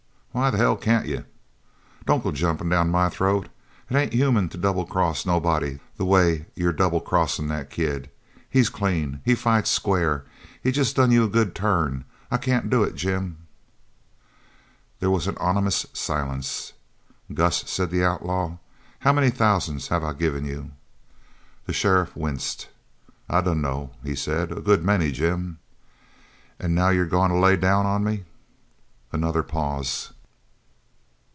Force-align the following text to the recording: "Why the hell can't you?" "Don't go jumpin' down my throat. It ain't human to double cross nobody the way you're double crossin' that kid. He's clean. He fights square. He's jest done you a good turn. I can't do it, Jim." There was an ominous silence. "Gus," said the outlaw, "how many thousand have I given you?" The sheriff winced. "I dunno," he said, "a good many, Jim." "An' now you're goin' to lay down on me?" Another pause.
"Why 0.33 0.49
the 0.49 0.57
hell 0.57 0.77
can't 0.77 1.07
you?" 1.07 1.25
"Don't 2.05 2.23
go 2.23 2.31
jumpin' 2.31 2.69
down 2.69 2.89
my 2.89 3.09
throat. 3.09 3.49
It 3.89 3.97
ain't 3.97 4.13
human 4.13 4.47
to 4.47 4.57
double 4.57 4.85
cross 4.85 5.25
nobody 5.25 5.79
the 5.97 6.05
way 6.05 6.45
you're 6.55 6.71
double 6.71 7.01
crossin' 7.01 7.49
that 7.49 7.69
kid. 7.69 8.09
He's 8.49 8.69
clean. 8.69 9.19
He 9.25 9.35
fights 9.35 9.69
square. 9.71 10.23
He's 10.63 10.75
jest 10.75 10.95
done 10.95 11.11
you 11.11 11.25
a 11.25 11.27
good 11.27 11.53
turn. 11.53 12.05
I 12.31 12.37
can't 12.37 12.69
do 12.69 12.81
it, 12.81 12.95
Jim." 12.95 13.39
There 15.01 15.11
was 15.11 15.27
an 15.27 15.35
ominous 15.37 15.85
silence. 15.91 16.71
"Gus," 17.33 17.69
said 17.69 17.91
the 17.91 18.05
outlaw, 18.05 18.55
"how 18.99 19.11
many 19.11 19.31
thousand 19.31 19.81
have 19.89 20.01
I 20.01 20.13
given 20.13 20.45
you?" 20.45 20.71
The 21.65 21.73
sheriff 21.73 22.15
winced. 22.15 22.69
"I 23.29 23.41
dunno," 23.41 23.91
he 24.01 24.15
said, 24.15 24.53
"a 24.53 24.61
good 24.61 24.81
many, 24.81 25.11
Jim." 25.11 25.59
"An' 26.57 26.73
now 26.73 26.87
you're 26.87 27.05
goin' 27.05 27.31
to 27.31 27.37
lay 27.37 27.57
down 27.57 27.85
on 27.85 28.05
me?" 28.05 28.23
Another 29.11 29.43
pause. 29.43 30.13